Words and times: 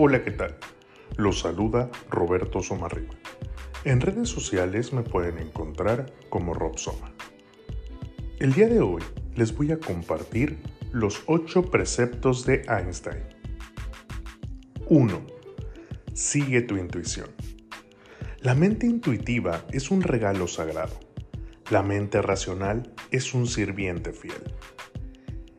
Hola, 0.00 0.22
¿qué 0.22 0.30
tal? 0.30 0.54
Los 1.16 1.40
saluda 1.40 1.90
Roberto 2.08 2.62
Somarriba. 2.62 3.14
En 3.82 4.00
redes 4.00 4.28
sociales 4.28 4.92
me 4.92 5.02
pueden 5.02 5.38
encontrar 5.38 6.12
como 6.28 6.54
Rob 6.54 6.78
Soma. 6.78 7.12
El 8.38 8.52
día 8.52 8.68
de 8.68 8.80
hoy 8.80 9.02
les 9.34 9.56
voy 9.56 9.72
a 9.72 9.80
compartir 9.80 10.60
los 10.92 11.24
8 11.26 11.72
preceptos 11.72 12.46
de 12.46 12.62
Einstein. 12.68 13.24
1. 14.86 15.26
Sigue 16.14 16.62
tu 16.62 16.76
intuición. 16.76 17.30
La 18.38 18.54
mente 18.54 18.86
intuitiva 18.86 19.64
es 19.72 19.90
un 19.90 20.02
regalo 20.02 20.46
sagrado. 20.46 20.94
La 21.70 21.82
mente 21.82 22.22
racional 22.22 22.94
es 23.10 23.34
un 23.34 23.48
sirviente 23.48 24.12
fiel. 24.12 24.44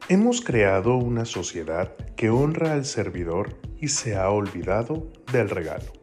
Hemos 0.08 0.40
creado 0.40 0.96
una 0.96 1.26
sociedad 1.26 1.94
que 2.20 2.30
honra 2.30 2.74
al 2.74 2.84
servidor 2.84 3.56
y 3.80 3.88
se 3.88 4.18
ha 4.18 4.30
olvidado 4.30 5.10
del 5.32 5.50
regalo. 5.50 5.94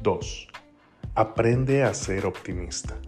2. 0.00 0.48
Aprende 1.14 1.84
a 1.84 1.94
ser 1.94 2.26
optimista. 2.26 3.00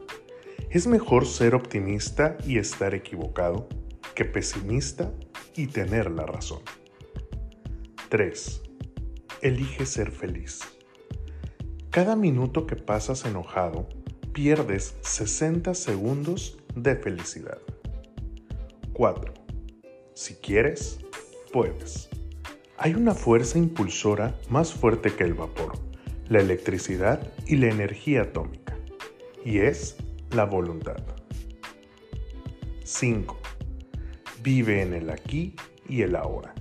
Es 0.70 0.86
mejor 0.86 1.26
ser 1.26 1.56
optimista 1.56 2.38
y 2.46 2.58
estar 2.58 2.94
equivocado 2.94 3.68
que 4.14 4.24
pesimista 4.24 5.12
y 5.56 5.66
tener 5.66 6.12
la 6.12 6.24
razón. 6.26 6.62
3. 8.08 8.62
Elige 9.42 9.84
ser 9.84 10.12
feliz. 10.12 10.60
Cada 11.90 12.14
minuto 12.14 12.68
que 12.68 12.76
pasas 12.76 13.24
enojado, 13.24 13.88
pierdes 14.32 14.94
60 15.00 15.74
segundos 15.74 16.56
de 16.76 16.94
felicidad. 16.94 17.58
4 18.92 19.44
si 20.14 20.36
quieres, 20.36 21.00
puedes. 21.54 22.08
Hay 22.78 22.96
una 22.96 23.14
fuerza 23.14 23.58
impulsora 23.58 24.36
más 24.48 24.74
fuerte 24.74 25.14
que 25.14 25.22
el 25.22 25.34
vapor, 25.34 25.78
la 26.28 26.40
electricidad 26.40 27.32
y 27.46 27.54
la 27.54 27.68
energía 27.68 28.22
atómica, 28.22 28.76
y 29.44 29.60
es 29.60 29.96
la 30.32 30.46
voluntad. 30.46 30.96
5. 32.82 33.38
Vive 34.42 34.82
en 34.82 34.94
el 34.94 35.10
aquí 35.10 35.54
y 35.88 36.02
el 36.02 36.16
ahora. 36.16 36.52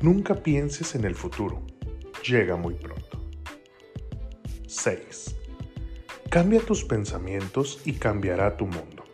Nunca 0.00 0.36
pienses 0.36 0.94
en 0.94 1.04
el 1.04 1.14
futuro, 1.14 1.60
llega 2.26 2.56
muy 2.56 2.72
pronto. 2.72 3.20
6. 4.66 5.36
Cambia 6.30 6.60
tus 6.60 6.84
pensamientos 6.84 7.82
y 7.84 7.92
cambiará 7.92 8.56
tu 8.56 8.64
mundo. 8.64 9.04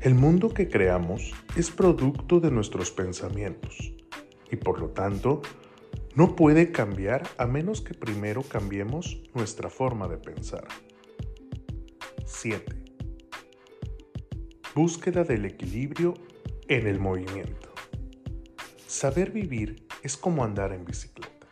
El 0.00 0.14
mundo 0.14 0.54
que 0.54 0.68
creamos 0.68 1.32
es 1.56 1.72
producto 1.72 2.38
de 2.38 2.52
nuestros 2.52 2.92
pensamientos 2.92 3.92
y 4.50 4.56
por 4.56 4.80
lo 4.80 4.90
tanto 4.90 5.42
no 6.14 6.36
puede 6.36 6.72
cambiar 6.72 7.28
a 7.38 7.46
menos 7.46 7.80
que 7.80 7.94
primero 7.94 8.42
cambiemos 8.42 9.22
nuestra 9.34 9.70
forma 9.70 10.08
de 10.08 10.18
pensar. 10.18 10.66
7. 12.24 12.76
Búsqueda 14.74 15.24
del 15.24 15.44
equilibrio 15.44 16.14
en 16.68 16.86
el 16.86 16.98
movimiento. 16.98 17.72
Saber 18.86 19.30
vivir 19.30 19.86
es 20.02 20.16
como 20.16 20.44
andar 20.44 20.72
en 20.72 20.84
bicicleta. 20.84 21.46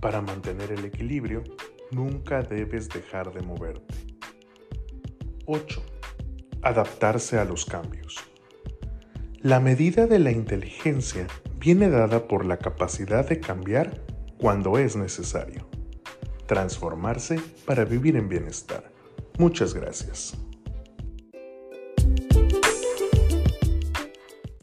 Para 0.00 0.20
mantener 0.20 0.72
el 0.72 0.84
equilibrio, 0.84 1.42
nunca 1.90 2.42
debes 2.42 2.88
dejar 2.88 3.32
de 3.32 3.42
moverte. 3.42 3.94
8 5.46 5.94
adaptarse 6.64 7.38
a 7.38 7.44
los 7.44 7.66
cambios. 7.66 8.24
La 9.44 9.60
medida 9.60 10.06
de 10.06 10.18
la 10.18 10.30
inteligencia 10.30 11.26
viene 11.58 11.90
dada 11.90 12.28
por 12.28 12.46
la 12.46 12.56
capacidad 12.56 13.28
de 13.28 13.40
cambiar 13.40 14.00
cuando 14.38 14.78
es 14.78 14.96
necesario. 14.96 15.68
Transformarse 16.46 17.38
para 17.66 17.84
vivir 17.84 18.16
en 18.16 18.30
bienestar. 18.30 18.90
Muchas 19.36 19.74
gracias. 19.74 20.34